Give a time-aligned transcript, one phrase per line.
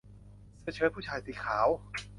[0.63, 1.67] เสื้อเชิ้ตผู้ชายสีขาว